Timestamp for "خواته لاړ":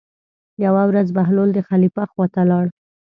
2.11-2.65